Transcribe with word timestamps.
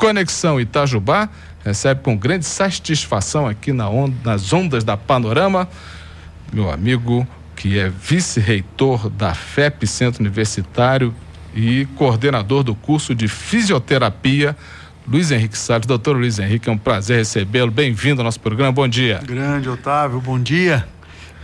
Conexão 0.00 0.58
Itajubá 0.58 1.28
recebe 1.62 2.00
com 2.00 2.16
grande 2.16 2.46
satisfação 2.46 3.46
aqui 3.46 3.70
na 3.70 3.86
onda, 3.90 4.16
nas 4.24 4.50
ondas 4.50 4.82
da 4.82 4.96
Panorama 4.96 5.68
meu 6.50 6.70
amigo 6.70 7.28
que 7.54 7.78
é 7.78 7.90
vice-reitor 7.90 9.10
da 9.10 9.34
FEP 9.34 9.86
Centro 9.86 10.22
Universitário 10.22 11.14
e 11.54 11.86
coordenador 11.96 12.62
do 12.62 12.74
curso 12.74 13.14
de 13.14 13.28
fisioterapia 13.28 14.56
Luiz 15.06 15.30
Henrique 15.30 15.58
Salles. 15.58 15.86
Doutor 15.86 16.16
Luiz 16.16 16.38
Henrique, 16.38 16.70
é 16.70 16.72
um 16.72 16.78
prazer 16.78 17.18
recebê-lo. 17.18 17.70
Bem-vindo 17.70 18.22
ao 18.22 18.24
nosso 18.24 18.40
programa. 18.40 18.72
Bom 18.72 18.88
dia. 18.88 19.20
Grande 19.22 19.68
Otávio, 19.68 20.18
bom 20.18 20.40
dia. 20.40 20.88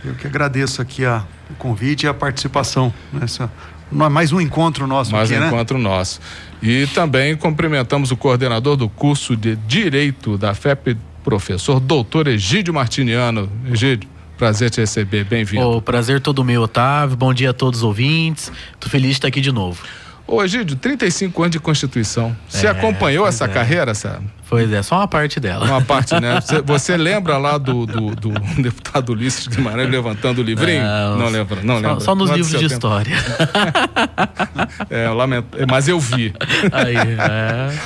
Eu 0.03 0.15
que 0.15 0.25
agradeço 0.25 0.81
aqui 0.81 1.05
a, 1.05 1.23
o 1.51 1.53
convite 1.55 2.07
e 2.07 2.09
a 2.09 2.13
participação 2.13 2.91
nessa 3.13 3.51
mais 3.91 4.31
um 4.31 4.41
encontro 4.41 4.85
nosso 4.87 5.11
mais 5.11 5.31
aqui, 5.31 5.39
um 5.39 5.43
né? 5.43 5.47
encontro 5.47 5.77
nosso. 5.77 6.19
E 6.61 6.87
também 6.87 7.35
cumprimentamos 7.35 8.11
o 8.11 8.17
coordenador 8.17 8.75
do 8.75 8.89
curso 8.89 9.35
de 9.35 9.55
Direito 9.55 10.37
da 10.37 10.53
FEP, 10.53 10.97
professor 11.23 11.79
doutor 11.79 12.27
Egídio 12.27 12.73
Martiniano. 12.73 13.49
Egídio, 13.71 14.09
prazer 14.37 14.69
te 14.69 14.81
receber, 14.81 15.23
bem-vindo. 15.23 15.67
O 15.67 15.81
prazer 15.81 16.19
todo 16.19 16.43
meu, 16.43 16.63
Otávio. 16.63 17.15
Bom 17.15 17.33
dia 17.33 17.51
a 17.51 17.53
todos 17.53 17.79
os 17.79 17.83
ouvintes. 17.83 18.51
Tô 18.79 18.89
feliz 18.89 19.11
de 19.11 19.17
estar 19.17 19.27
aqui 19.27 19.41
de 19.41 19.51
novo. 19.51 19.81
Ô, 20.27 20.43
Egídio, 20.43 20.75
35 20.75 21.41
anos 21.41 21.51
de 21.53 21.59
Constituição. 21.59 22.35
Você 22.49 22.67
É, 22.67 22.69
acompanhou 22.69 23.25
essa 23.25 23.45
é. 23.45 23.47
carreira, 23.47 23.93
sabe? 23.95 24.25
Pois 24.49 24.71
é, 24.71 24.81
só 24.83 24.97
uma 24.97 25.07
parte 25.07 25.39
dela. 25.39 25.65
Uma 25.65 25.81
parte, 25.81 26.19
né? 26.19 26.39
Você, 26.41 26.61
você 26.61 26.97
lembra 26.97 27.37
lá 27.37 27.57
do, 27.57 27.85
do, 27.85 28.15
do 28.15 28.29
deputado 28.61 29.09
Ulisses 29.11 29.45
Guimarães 29.47 29.89
levantando 29.89 30.39
o 30.39 30.43
livrinho? 30.43 30.83
Não, 31.17 31.27
lembra, 31.29 31.61
não 31.63 31.75
só, 31.75 31.87
lembra. 31.87 31.99
Só 32.01 32.15
nos 32.15 32.29
Não 32.29 32.35
é 32.35 32.37
livros 32.37 32.51
de 32.59 32.67
tempo. 32.67 32.73
história. 32.73 33.15
É, 34.89 35.05
eu 35.07 35.13
lamento, 35.13 35.47
mas 35.69 35.87
eu 35.87 35.99
vi. 35.99 36.33
Aí, 36.71 36.95
é. 36.95 37.77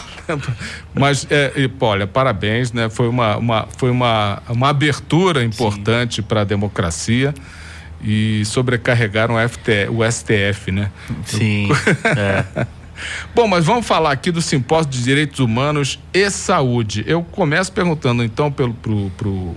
Mas, 0.94 1.26
é, 1.30 1.52
e, 1.56 1.70
olha, 1.80 2.06
parabéns, 2.08 2.72
né? 2.72 2.90
Foi 2.90 3.08
uma, 3.08 3.38
uma, 3.38 3.68
foi 3.78 3.90
uma, 3.90 4.42
uma 4.50 4.70
abertura 4.70 5.44
importante 5.44 6.22
para 6.22 6.42
a 6.42 6.44
democracia 6.44 7.34
e 8.04 8.44
sobrecarregaram 8.46 9.36
o, 9.36 9.50
FT, 9.50 9.90
o 9.90 10.10
STF, 10.10 10.72
né? 10.72 10.92
Sim. 11.26 11.70
É. 12.06 12.66
Bom, 13.34 13.48
mas 13.48 13.66
vamos 13.66 13.86
falar 13.86 14.12
aqui 14.12 14.32
do 14.32 14.42
Simpósio 14.42 14.92
de 14.92 15.04
Direitos 15.04 15.40
Humanos 15.40 16.00
e 16.14 16.30
Saúde. 16.30 17.04
Eu 17.08 17.24
começo 17.24 17.72
perguntando 17.72 18.24
então 18.24 18.52
pelo 18.52 18.74
pro, 18.74 19.10
pro 19.18 19.56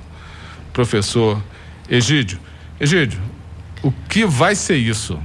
professor 0.73 1.43
Egídio. 1.89 2.39
Egídio, 2.81 3.21
o 3.83 3.93
que 4.09 4.25
vai 4.25 4.55
ser 4.55 4.77
isso? 4.77 5.19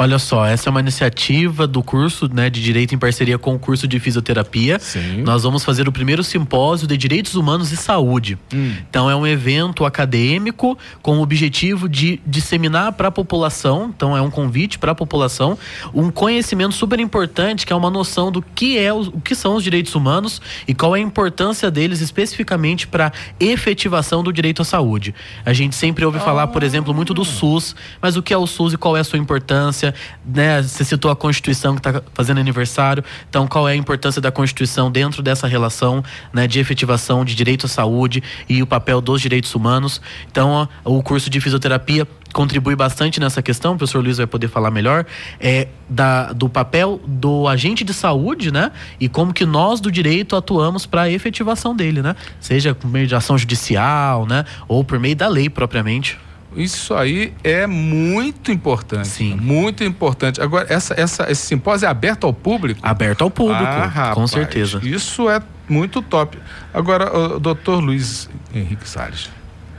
Olha 0.00 0.18
só, 0.18 0.46
essa 0.46 0.66
é 0.66 0.70
uma 0.70 0.80
iniciativa 0.80 1.66
do 1.66 1.82
curso 1.82 2.26
né, 2.32 2.48
de 2.48 2.62
Direito 2.62 2.94
em 2.94 2.98
parceria 2.98 3.36
com 3.36 3.54
o 3.54 3.58
curso 3.58 3.86
de 3.86 4.00
Fisioterapia. 4.00 4.78
Sim. 4.78 5.20
Nós 5.20 5.42
vamos 5.42 5.62
fazer 5.62 5.86
o 5.86 5.92
primeiro 5.92 6.24
simpósio 6.24 6.86
de 6.86 6.96
Direitos 6.96 7.34
Humanos 7.34 7.70
e 7.70 7.76
Saúde. 7.76 8.38
Hum. 8.50 8.72
Então, 8.88 9.10
é 9.10 9.14
um 9.14 9.26
evento 9.26 9.84
acadêmico 9.84 10.78
com 11.02 11.18
o 11.18 11.20
objetivo 11.20 11.86
de 11.86 12.18
disseminar 12.26 12.94
para 12.94 13.08
a 13.08 13.10
população, 13.10 13.92
então 13.94 14.16
é 14.16 14.22
um 14.22 14.30
convite 14.30 14.78
para 14.78 14.92
a 14.92 14.94
população, 14.94 15.58
um 15.92 16.10
conhecimento 16.10 16.74
super 16.74 16.98
importante, 16.98 17.66
que 17.66 17.72
é 17.74 17.76
uma 17.76 17.90
noção 17.90 18.32
do 18.32 18.40
que, 18.40 18.78
é 18.78 18.90
o 18.94 19.20
que 19.20 19.34
são 19.34 19.56
os 19.56 19.62
direitos 19.62 19.94
humanos 19.94 20.40
e 20.66 20.72
qual 20.72 20.96
é 20.96 20.98
a 20.98 21.02
importância 21.02 21.70
deles 21.70 22.00
especificamente 22.00 22.86
para 22.86 23.08
a 23.08 23.12
efetivação 23.38 24.22
do 24.22 24.32
direito 24.32 24.62
à 24.62 24.64
saúde. 24.64 25.14
A 25.44 25.52
gente 25.52 25.76
sempre 25.76 26.06
ouve 26.06 26.20
falar, 26.20 26.46
por 26.46 26.62
exemplo, 26.62 26.94
muito 26.94 27.12
do 27.12 27.22
SUS, 27.22 27.76
mas 28.00 28.16
o 28.16 28.22
que 28.22 28.32
é 28.32 28.38
o 28.38 28.46
SUS 28.46 28.72
e 28.72 28.78
qual 28.78 28.96
é 28.96 29.00
a 29.00 29.04
sua 29.04 29.18
importância? 29.18 29.89
Né? 30.24 30.62
Você 30.62 30.84
citou 30.84 31.10
a 31.10 31.16
Constituição 31.16 31.74
que 31.74 31.80
está 31.80 32.02
fazendo 32.14 32.38
aniversário, 32.38 33.04
então 33.28 33.46
qual 33.46 33.68
é 33.68 33.72
a 33.72 33.76
importância 33.76 34.20
da 34.20 34.30
Constituição 34.30 34.90
dentro 34.90 35.22
dessa 35.22 35.46
relação 35.46 36.02
né, 36.32 36.46
de 36.46 36.58
efetivação 36.58 37.24
de 37.24 37.34
direito 37.34 37.66
à 37.66 37.68
saúde 37.68 38.22
e 38.48 38.62
o 38.62 38.66
papel 38.66 39.00
dos 39.00 39.20
direitos 39.20 39.54
humanos? 39.54 40.00
Então, 40.30 40.50
ó, 40.50 40.66
o 40.84 41.02
curso 41.02 41.30
de 41.30 41.40
fisioterapia 41.40 42.06
contribui 42.32 42.76
bastante 42.76 43.20
nessa 43.20 43.42
questão, 43.42 43.74
o 43.74 43.76
professor 43.76 44.02
Luiz 44.02 44.18
vai 44.18 44.26
poder 44.26 44.48
falar 44.48 44.70
melhor, 44.70 45.04
é 45.38 45.68
da, 45.88 46.32
do 46.32 46.48
papel 46.48 47.00
do 47.06 47.48
agente 47.48 47.84
de 47.84 47.92
saúde, 47.92 48.52
né? 48.52 48.70
E 48.98 49.08
como 49.08 49.32
que 49.32 49.44
nós 49.44 49.80
do 49.80 49.90
direito 49.90 50.36
atuamos 50.36 50.86
para 50.86 51.02
a 51.02 51.10
efetivação 51.10 51.74
dele, 51.74 52.02
né? 52.02 52.14
Seja 52.40 52.74
por 52.74 52.88
meio 52.88 53.06
de 53.06 53.14
ação 53.14 53.36
judicial, 53.36 54.26
né? 54.26 54.44
Ou 54.68 54.84
por 54.84 54.98
meio 54.98 55.16
da 55.16 55.28
lei 55.28 55.50
propriamente. 55.50 56.18
Isso 56.56 56.94
aí 56.94 57.32
é 57.44 57.66
muito 57.66 58.50
importante. 58.50 59.06
Sim. 59.08 59.36
Muito 59.36 59.84
importante. 59.84 60.40
Agora, 60.40 60.66
essa, 60.68 60.94
essa, 61.00 61.30
esse 61.30 61.46
simpósio 61.46 61.86
é 61.86 61.88
aberto 61.88 62.26
ao 62.26 62.32
público? 62.34 62.80
Aberto 62.82 63.22
ao 63.22 63.30
público, 63.30 63.62
Ah, 63.62 63.86
rapaz, 63.86 64.14
com 64.14 64.26
certeza. 64.26 64.80
Isso 64.82 65.30
é 65.30 65.40
muito 65.68 66.02
top. 66.02 66.36
Agora, 66.74 67.16
o 67.36 67.38
doutor 67.38 67.80
Luiz 67.80 68.28
Henrique 68.52 68.88
Salles, 68.88 69.30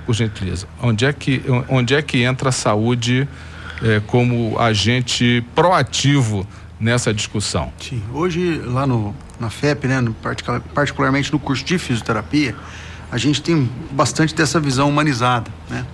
por 0.06 0.16
gentileza, 0.16 0.66
onde 0.82 1.06
é 1.06 1.12
que, 1.12 1.44
onde 1.68 1.94
é 1.94 2.02
que 2.02 2.24
entra 2.24 2.50
a 2.50 2.52
saúde 2.54 3.28
eh, 3.84 4.02
como 4.08 4.58
agente 4.58 5.44
proativo 5.54 6.48
nessa 6.80 7.14
discussão? 7.14 7.72
Sim. 7.80 8.02
Hoje, 8.14 8.62
lá 8.66 8.88
no, 8.88 9.14
na 9.40 9.50
FEP, 9.50 9.88
né, 9.88 10.00
no 10.00 10.14
particular- 10.14 10.62
particularmente 10.74 11.32
no 11.34 11.38
curso 11.40 11.64
de 11.66 11.78
fisioterapia, 11.78 12.56
a 13.12 13.18
gente 13.18 13.42
tem 13.42 13.70
bastante 13.92 14.34
dessa 14.34 14.58
visão 14.58 14.88
humanizada, 14.88 15.52
né? 15.70 15.86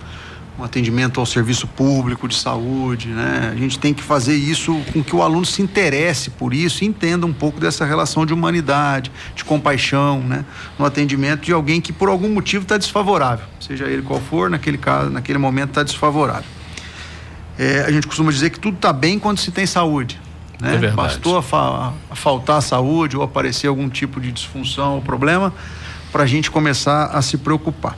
Um 0.58 0.64
atendimento 0.64 1.20
ao 1.20 1.26
serviço 1.26 1.68
público 1.68 2.26
de 2.26 2.34
saúde, 2.34 3.08
né? 3.10 3.50
A 3.52 3.56
gente 3.56 3.78
tem 3.78 3.94
que 3.94 4.02
fazer 4.02 4.34
isso 4.34 4.74
com 4.92 5.04
que 5.04 5.14
o 5.14 5.22
aluno 5.22 5.46
se 5.46 5.62
interesse 5.62 6.30
por 6.30 6.52
isso 6.52 6.82
e 6.82 6.86
entenda 6.88 7.24
um 7.24 7.32
pouco 7.32 7.60
dessa 7.60 7.84
relação 7.84 8.26
de 8.26 8.34
humanidade, 8.34 9.12
de 9.36 9.44
compaixão, 9.44 10.20
né? 10.20 10.44
No 10.76 10.84
atendimento 10.84 11.42
de 11.42 11.52
alguém 11.52 11.80
que 11.80 11.92
por 11.92 12.08
algum 12.08 12.28
motivo 12.28 12.64
está 12.64 12.76
desfavorável, 12.76 13.46
seja 13.60 13.84
ele 13.84 14.02
qual 14.02 14.20
for, 14.20 14.50
naquele 14.50 14.78
caso, 14.78 15.10
naquele 15.10 15.38
momento 15.38 15.68
está 15.68 15.84
desfavorável. 15.84 16.44
É, 17.56 17.84
a 17.86 17.90
gente 17.92 18.08
costuma 18.08 18.32
dizer 18.32 18.50
que 18.50 18.58
tudo 18.58 18.74
está 18.74 18.92
bem 18.92 19.16
quando 19.18 19.38
se 19.38 19.52
tem 19.52 19.64
saúde. 19.64 20.20
Né? 20.60 20.74
É 20.74 20.78
verdade. 20.78 20.96
Bastou 20.96 21.38
a 21.38 21.42
fa- 21.42 21.92
a 22.10 22.16
faltar 22.16 22.56
a 22.58 22.60
saúde 22.60 23.16
ou 23.16 23.22
aparecer 23.22 23.68
algum 23.68 23.88
tipo 23.88 24.20
de 24.20 24.32
disfunção 24.32 24.96
ou 24.96 25.02
problema 25.02 25.54
para 26.10 26.24
a 26.24 26.26
gente 26.26 26.50
começar 26.50 27.06
a 27.06 27.22
se 27.22 27.36
preocupar. 27.38 27.96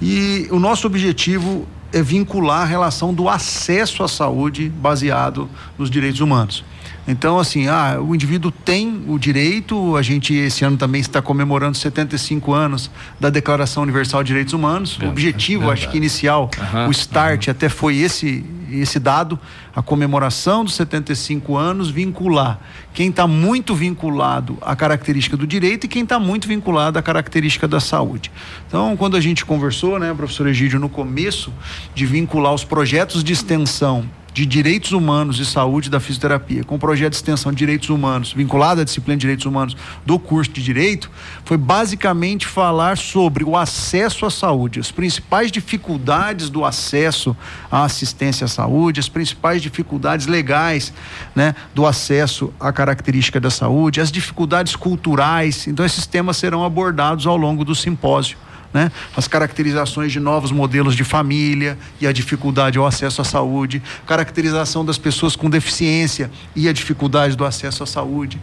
E 0.00 0.46
o 0.50 0.58
nosso 0.58 0.86
objetivo 0.86 1.66
vincular 1.92 2.62
a 2.62 2.64
relação 2.64 3.14
do 3.14 3.28
acesso 3.28 4.02
à 4.02 4.08
saúde 4.08 4.68
baseado 4.68 5.48
nos 5.78 5.90
direitos 5.90 6.20
humanos. 6.20 6.64
Então, 7.08 7.38
assim, 7.38 7.68
ah, 7.68 7.98
o 7.98 8.14
indivíduo 8.14 8.52
tem 8.52 9.02
o 9.08 9.18
direito, 9.18 9.96
a 9.96 10.02
gente 10.02 10.34
esse 10.34 10.62
ano 10.62 10.76
também 10.76 11.00
está 11.00 11.22
comemorando 11.22 11.74
75 11.74 12.52
anos 12.52 12.90
da 13.18 13.30
Declaração 13.30 13.82
Universal 13.82 14.22
de 14.22 14.28
Direitos 14.28 14.52
Humanos. 14.52 14.90
O 14.96 14.98
Verdade, 15.00 15.12
objetivo, 15.12 15.62
acho 15.70 15.80
verdade. 15.80 15.92
que 15.92 15.96
inicial, 15.96 16.50
o 16.86 16.90
start 16.90 17.48
até 17.48 17.70
foi 17.70 17.96
esse 17.96 18.44
esse 18.70 18.98
dado, 18.98 19.38
a 19.74 19.80
comemoração 19.80 20.64
dos 20.64 20.74
75 20.74 21.56
anos, 21.56 21.90
vincular 21.90 22.60
quem 22.92 23.08
está 23.10 23.26
muito 23.26 23.74
vinculado 23.74 24.58
à 24.60 24.76
característica 24.76 25.36
do 25.36 25.46
direito 25.46 25.84
e 25.84 25.88
quem 25.88 26.02
está 26.02 26.18
muito 26.18 26.46
vinculado 26.48 26.98
à 26.98 27.02
característica 27.02 27.66
da 27.66 27.80
saúde. 27.80 28.30
Então, 28.66 28.96
quando 28.96 29.16
a 29.16 29.20
gente 29.20 29.44
conversou, 29.44 29.98
né, 29.98 30.12
professor 30.12 30.46
Egídio, 30.46 30.78
no 30.78 30.88
começo, 30.88 31.52
de 31.94 32.04
vincular 32.04 32.52
os 32.52 32.64
projetos 32.64 33.24
de 33.24 33.32
extensão 33.32 34.04
de 34.38 34.46
direitos 34.46 34.92
humanos 34.92 35.40
e 35.40 35.44
saúde 35.44 35.90
da 35.90 35.98
fisioterapia, 35.98 36.62
com 36.62 36.76
o 36.76 36.78
projeto 36.78 37.10
de 37.10 37.16
extensão 37.16 37.50
de 37.50 37.58
direitos 37.58 37.90
humanos, 37.90 38.32
vinculado 38.32 38.80
à 38.80 38.84
disciplina 38.84 39.16
de 39.16 39.22
direitos 39.22 39.46
humanos 39.46 39.76
do 40.06 40.16
curso 40.16 40.52
de 40.52 40.62
direito, 40.62 41.10
foi 41.44 41.56
basicamente 41.56 42.46
falar 42.46 42.96
sobre 42.96 43.42
o 43.42 43.56
acesso 43.56 44.24
à 44.24 44.30
saúde, 44.30 44.78
as 44.78 44.92
principais 44.92 45.50
dificuldades 45.50 46.50
do 46.50 46.64
acesso 46.64 47.36
à 47.68 47.82
assistência 47.82 48.44
à 48.44 48.48
saúde, 48.48 49.00
as 49.00 49.08
principais 49.08 49.60
dificuldades 49.60 50.28
legais, 50.28 50.92
né, 51.34 51.52
do 51.74 51.84
acesso 51.84 52.54
à 52.60 52.72
característica 52.72 53.40
da 53.40 53.50
saúde, 53.50 54.00
as 54.00 54.12
dificuldades 54.12 54.76
culturais. 54.76 55.66
Então, 55.66 55.84
esses 55.84 56.06
temas 56.06 56.36
serão 56.36 56.64
abordados 56.64 57.26
ao 57.26 57.36
longo 57.36 57.64
do 57.64 57.74
simpósio 57.74 58.38
né? 58.72 58.92
As 59.16 59.26
caracterizações 59.26 60.12
de 60.12 60.20
novos 60.20 60.52
modelos 60.52 60.94
de 60.94 61.04
família 61.04 61.78
e 62.00 62.06
a 62.06 62.12
dificuldade 62.12 62.78
ao 62.78 62.86
acesso 62.86 63.22
à 63.22 63.24
saúde, 63.24 63.82
caracterização 64.06 64.84
das 64.84 64.98
pessoas 64.98 65.34
com 65.34 65.48
deficiência 65.48 66.30
e 66.54 66.68
a 66.68 66.72
dificuldade 66.72 67.36
do 67.36 67.44
acesso 67.44 67.82
à 67.82 67.86
saúde. 67.86 68.40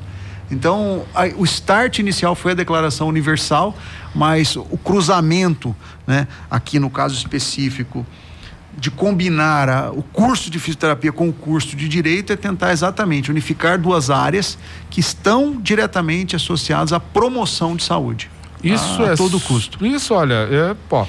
Então, 0.52 1.04
a- 1.14 1.26
o 1.38 1.44
start 1.44 2.00
inicial 2.00 2.36
foi 2.36 2.52
a 2.52 2.56
Declaração 2.56 3.08
Universal, 3.08 3.76
mas 4.14 4.56
o 4.56 4.78
cruzamento, 4.84 5.76
né, 6.06 6.28
aqui 6.50 6.80
no 6.80 6.90
caso 6.90 7.16
específico, 7.16 8.06
de 8.78 8.92
combinar 8.92 9.70
a- 9.70 9.92
o 9.92 10.04
curso 10.04 10.52
de 10.52 10.60
fisioterapia 10.60 11.12
com 11.12 11.30
o 11.30 11.34
curso 11.34 11.76
de 11.76 11.88
direito 11.88 12.34
é 12.34 12.36
tentar 12.36 12.74
exatamente 12.74 13.32
unificar 13.32 13.80
duas 13.80 14.10
áreas 14.10 14.58
que 14.90 15.00
estão 15.00 15.60
diretamente 15.62 16.36
associadas 16.36 16.92
à 16.94 17.00
promoção 17.00 17.76
de 17.76 17.84
saúde. 17.84 18.30
Isso 18.74 19.04
a 19.04 19.12
é 19.12 19.16
todo 19.16 19.40
custo. 19.40 19.86
Isso, 19.86 20.14
olha, 20.14 20.48
é, 20.52 20.76
pô, 20.90 21.06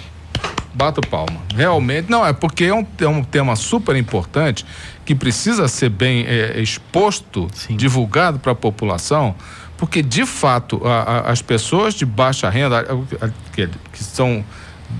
bato 0.74 1.00
palma. 1.00 1.40
Realmente, 1.54 2.10
não, 2.10 2.24
é 2.24 2.32
porque 2.32 2.64
é 2.64 2.74
um, 2.74 2.86
é 3.00 3.08
um 3.08 3.24
tema 3.24 3.56
super 3.56 3.96
importante 3.96 4.64
que 5.04 5.14
precisa 5.14 5.66
ser 5.68 5.88
bem 5.88 6.24
é, 6.26 6.60
exposto, 6.60 7.48
Sim. 7.54 7.76
divulgado 7.76 8.38
para 8.38 8.52
a 8.52 8.54
população, 8.54 9.34
porque 9.78 10.02
de 10.02 10.26
fato 10.26 10.80
a, 10.84 11.02
a, 11.02 11.30
as 11.32 11.40
pessoas 11.40 11.94
de 11.94 12.04
baixa 12.04 12.48
renda, 12.50 12.84
que, 13.52 13.68
que 13.92 14.04
são 14.04 14.44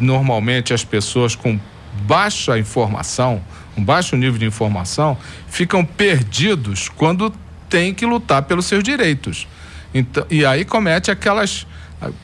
normalmente 0.01 0.73
as 0.73 0.85
pessoas 0.85 1.35
com 1.35 1.59
baixa 2.03 2.59
informação, 2.59 3.43
um 3.77 3.85
baixo 3.85 4.17
nível 4.17 4.39
de 4.39 4.47
informação, 4.47 5.17
ficam 5.49 5.85
perdidos 5.85 6.89
quando 6.89 7.33
tem 7.69 7.93
que 7.93 8.07
lutar 8.07 8.43
pelos 8.43 8.67
seus 8.67 8.83
direitos. 8.83 9.47
Então, 9.93 10.25
e 10.31 10.45
aí 10.45 10.65
comete 10.65 11.11
aquelas. 11.11 11.67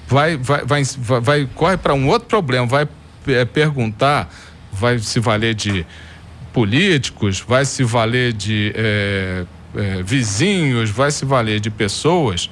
Vai, 0.07 0.37
vai, 0.37 0.65
vai, 0.65 0.83
vai, 1.21 1.49
corre 1.55 1.77
para 1.77 1.95
um 1.95 2.07
outro 2.09 2.29
problema, 2.29 2.67
vai 2.67 2.87
é, 3.27 3.45
perguntar, 3.45 4.29
vai 4.73 4.99
se 4.99 5.19
valer 5.19 5.55
de 5.55 5.87
políticos, 6.53 7.41
vai 7.41 7.65
se 7.65 7.83
valer 7.83 8.33
de 8.33 8.73
é, 8.75 9.45
é, 9.75 10.03
vizinhos, 10.03 10.91
vai 10.91 11.11
se 11.11 11.25
valer 11.25 11.59
de 11.59 11.71
pessoas 11.71 12.51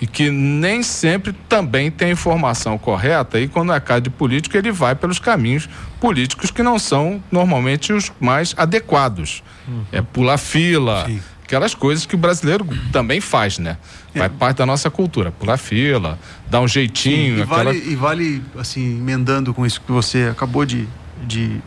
e 0.00 0.06
que 0.06 0.30
nem 0.30 0.82
sempre 0.82 1.32
também 1.48 1.88
tem 1.88 2.10
informação 2.10 2.76
correta 2.76 3.38
e 3.38 3.46
quando 3.46 3.72
é 3.72 3.78
caso 3.78 4.00
de 4.02 4.10
político 4.10 4.56
ele 4.56 4.72
vai 4.72 4.96
pelos 4.96 5.20
caminhos 5.20 5.68
políticos 6.00 6.50
que 6.50 6.60
não 6.60 6.76
são 6.76 7.22
normalmente 7.30 7.92
os 7.92 8.10
mais 8.18 8.52
adequados. 8.56 9.44
Uhum. 9.66 9.84
É 9.92 10.02
pular 10.02 10.38
fila, 10.38 11.06
Sim. 11.06 11.20
Aquelas 11.52 11.74
coisas 11.74 12.06
que 12.06 12.14
o 12.14 12.18
brasileiro 12.18 12.66
também 12.90 13.20
faz, 13.20 13.58
né? 13.58 13.76
É. 14.14 14.20
Vai 14.20 14.28
parte 14.30 14.58
da 14.58 14.66
nossa 14.66 14.90
cultura, 14.90 15.30
pular 15.30 15.58
fila, 15.58 16.18
dar 16.50 16.60
um 16.60 16.68
jeitinho. 16.68 17.34
Sim, 17.34 17.40
e, 17.40 17.42
aquela... 17.42 17.64
vale, 17.64 17.78
e 17.78 17.94
vale, 17.94 18.42
assim, 18.58 18.98
emendando 18.98 19.52
com 19.52 19.66
isso 19.66 19.80
que 19.80 19.92
você 19.92 20.28
acabou 20.30 20.64
de, 20.64 20.88
de, 21.26 21.60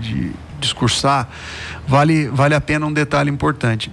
de 0.00 0.32
discursar, 0.58 1.28
vale, 1.86 2.28
vale 2.28 2.54
a 2.54 2.60
pena 2.60 2.86
um 2.86 2.92
detalhe 2.92 3.30
importante 3.30 3.90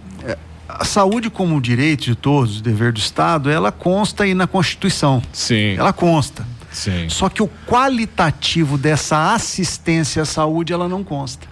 a 0.67 0.85
saúde 0.85 1.31
como 1.31 1.59
direito 1.59 2.05
de 2.05 2.15
todos, 2.15 2.61
dever 2.61 2.93
do 2.93 2.99
Estado, 2.99 3.49
ela 3.49 3.71
consta 3.71 4.23
aí 4.23 4.35
na 4.35 4.45
Constituição. 4.45 5.21
Sim. 5.33 5.75
Ela 5.75 5.91
consta. 5.91 6.45
Sim. 6.71 7.09
Só 7.09 7.27
que 7.27 7.41
o 7.41 7.49
qualitativo 7.67 8.77
dessa 8.77 9.33
assistência 9.33 10.21
à 10.21 10.25
saúde, 10.25 10.71
ela 10.71 10.87
não 10.87 11.03
consta. 11.03 11.47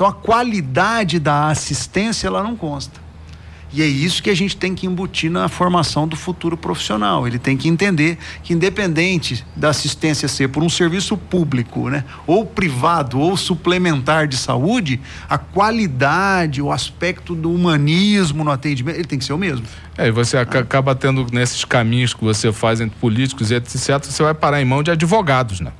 Então 0.00 0.08
a 0.08 0.14
qualidade 0.14 1.18
da 1.18 1.48
assistência, 1.48 2.26
ela 2.26 2.42
não 2.42 2.56
consta. 2.56 2.98
E 3.70 3.82
é 3.82 3.86
isso 3.86 4.22
que 4.22 4.30
a 4.30 4.34
gente 4.34 4.56
tem 4.56 4.74
que 4.74 4.86
embutir 4.86 5.30
na 5.30 5.46
formação 5.46 6.08
do 6.08 6.16
futuro 6.16 6.56
profissional. 6.56 7.26
Ele 7.26 7.38
tem 7.38 7.54
que 7.54 7.68
entender 7.68 8.16
que, 8.42 8.54
independente 8.54 9.44
da 9.54 9.68
assistência 9.68 10.26
ser 10.26 10.48
por 10.48 10.62
um 10.62 10.70
serviço 10.70 11.18
público, 11.18 11.90
né, 11.90 12.02
ou 12.26 12.46
privado, 12.46 13.20
ou 13.20 13.36
suplementar 13.36 14.26
de 14.26 14.38
saúde, 14.38 14.98
a 15.28 15.36
qualidade, 15.36 16.62
o 16.62 16.72
aspecto 16.72 17.34
do 17.34 17.52
humanismo 17.52 18.42
no 18.42 18.50
atendimento, 18.50 18.96
ele 18.96 19.04
tem 19.04 19.18
que 19.18 19.24
ser 19.26 19.34
o 19.34 19.38
mesmo. 19.38 19.66
É, 19.98 20.08
e 20.08 20.10
você 20.10 20.38
acaba 20.38 20.94
tendo 20.94 21.26
nesses 21.30 21.62
caminhos 21.62 22.14
que 22.14 22.24
você 22.24 22.50
faz 22.50 22.80
entre 22.80 22.98
políticos 22.98 23.50
e 23.50 23.54
etc., 23.54 24.02
você 24.02 24.22
vai 24.22 24.32
parar 24.32 24.62
em 24.62 24.64
mão 24.64 24.82
de 24.82 24.90
advogados, 24.90 25.60
né? 25.60 25.72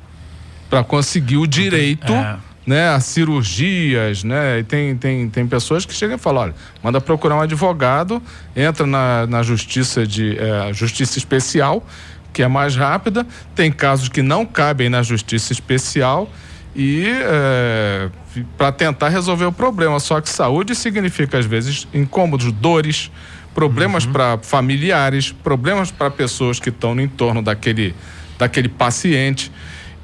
Para 0.69 0.85
conseguir 0.85 1.39
o 1.39 1.47
direito. 1.47 2.13
É 2.13 2.50
né, 2.67 2.91
a 2.91 3.01
cirurgias, 3.01 4.23
né? 4.23 4.59
E 4.59 4.65
tem, 4.65 4.97
tem, 4.97 5.29
tem 5.29 5.47
pessoas 5.47 5.85
que 5.85 5.95
chegam 5.95 6.17
e 6.17 6.19
falam, 6.19 6.43
olha, 6.45 6.55
manda 6.83 7.01
procurar 7.01 7.37
um 7.37 7.41
advogado, 7.41 8.23
entra 8.55 8.87
na, 8.87 9.27
na 9.27 9.43
justiça 9.43 10.07
de 10.07 10.37
é, 10.39 10.73
justiça 10.73 11.19
especial, 11.19 11.85
que 12.33 12.43
é 12.43 12.49
mais 12.49 12.77
rápida, 12.77 13.27
tem 13.55 13.73
casos 13.73 14.09
que 14.09 14.23
não 14.23 14.45
cabem 14.47 14.89
na 14.89 15.03
justiça 15.03 15.53
especial 15.53 16.31
e 16.75 17.05
é, 17.07 18.09
para 18.57 18.71
tentar 18.71 19.09
resolver 19.09 19.47
o 19.47 19.53
problema. 19.53 19.99
Só 19.99 20.21
que 20.21 20.29
saúde 20.29 20.75
significa, 20.75 21.39
às 21.39 21.47
vezes, 21.47 21.89
incômodos, 21.93 22.53
dores, 22.53 23.11
problemas 23.55 24.05
uhum. 24.05 24.13
para 24.13 24.39
familiares, 24.39 25.33
problemas 25.33 25.91
para 25.91 26.11
pessoas 26.11 26.61
que 26.61 26.69
estão 26.69 26.95
no 26.95 27.01
entorno 27.01 27.43
daquele, 27.43 27.95
daquele 28.39 28.69
paciente. 28.69 29.51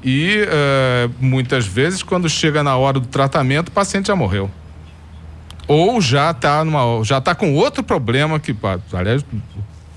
E 0.09 0.43
uh, 0.43 1.13
muitas 1.19 1.67
vezes, 1.67 2.01
quando 2.01 2.29
chega 2.29 2.63
na 2.63 2.77
hora 2.77 2.97
do 2.97 3.07
tratamento, 3.07 3.67
o 3.67 3.71
paciente 3.73 4.07
já 4.07 4.15
morreu. 4.15 4.49
Ou 5.67 5.99
já 5.99 6.31
está 6.31 6.63
já 7.03 7.19
tá 7.19 7.35
com 7.35 7.53
outro 7.53 7.83
problema 7.83 8.39
que, 8.39 8.55
aliás, 8.93 9.21
o 9.21 9.25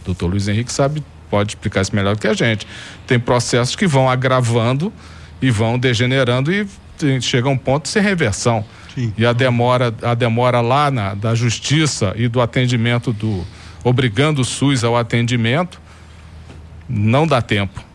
doutor 0.05 0.27
Luiz 0.27 0.49
Henrique 0.49 0.73
sabe, 0.73 1.01
pode 1.31 1.53
explicar 1.53 1.83
isso 1.83 1.95
melhor 1.95 2.17
do 2.17 2.21
que 2.21 2.27
a 2.27 2.35
gente. 2.35 2.67
Tem 3.07 3.21
processos 3.21 3.77
que 3.77 3.87
vão 3.87 4.11
agravando 4.11 4.93
e 5.41 5.49
vão 5.49 5.79
degenerando 5.79 6.53
e 6.53 6.67
chega 7.21 7.47
a 7.47 7.53
um 7.53 7.57
ponto 7.57 7.89
sem 7.89 8.03
reversão. 8.03 8.65
Sim. 8.93 9.13
E 9.17 9.25
a 9.25 9.33
demora, 9.33 9.95
a 10.03 10.15
demora 10.15 10.61
lá 10.61 10.91
na, 10.91 11.15
da 11.15 11.37
justiça 11.37 12.15
e 12.17 12.27
do 12.27 12.41
atendimento 12.41 13.13
do. 13.13 13.47
obrigando 13.85 14.43
o 14.43 14.45
SUS 14.45 14.83
ao 14.83 14.97
atendimento, 14.97 15.81
não 16.89 17.29
dá 17.29 17.41
tempo. 17.41 17.90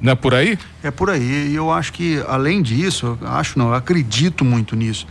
Não 0.00 0.12
é 0.12 0.14
por 0.14 0.34
aí? 0.34 0.58
É 0.82 0.90
por 0.90 1.10
aí. 1.10 1.50
E 1.50 1.54
eu 1.54 1.70
acho 1.72 1.92
que, 1.92 2.22
além 2.28 2.62
disso, 2.62 3.18
acho 3.22 3.58
não, 3.58 3.68
eu 3.68 3.74
acredito 3.74 4.44
muito 4.44 4.76
nisso. 4.76 5.06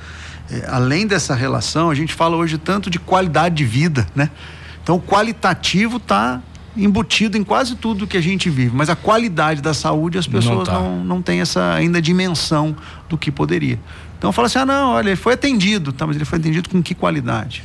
É, 0.52 0.68
além 0.70 1.08
dessa 1.08 1.34
relação, 1.34 1.90
a 1.90 1.96
gente 1.96 2.14
fala 2.14 2.36
hoje 2.36 2.58
tanto 2.58 2.90
de 2.90 3.00
qualidade 3.00 3.56
de 3.56 3.66
vida, 3.66 4.08
né? 4.16 4.30
Então, 4.82 4.96
o 4.96 5.02
qualitativo 5.02 5.98
está 5.98 6.42
embutido 6.76 7.38
em 7.38 7.44
quase 7.44 7.76
tudo 7.76 8.08
que 8.08 8.18
a 8.18 8.22
gente 8.22 8.50
vive, 8.50 8.76
mas 8.76 8.90
a 8.90 8.96
qualidade 8.96 9.62
da 9.62 9.74
saúde 9.74 10.18
as 10.18 10.28
pessoas 10.28 10.58
não, 10.58 10.64
tá. 10.64 10.74
não, 10.74 11.04
não 11.04 11.22
têm 11.22 11.42
essa 11.42 11.74
ainda 11.74 12.02
dimensão 12.02 12.76
do 13.08 13.18
que 13.18 13.32
poderia. 13.32 13.80
Então 14.18 14.32
fala 14.32 14.48
assim: 14.48 14.60
ah, 14.60 14.66
não, 14.66 14.92
olha, 14.92 15.10
ele 15.10 15.16
foi 15.16 15.34
atendido, 15.34 15.92
tá, 15.92 16.08
mas 16.08 16.16
ele 16.16 16.26
foi 16.26 16.40
atendido 16.40 16.70
com 16.70 16.82
que 16.82 16.96
qualidade? 16.96 17.64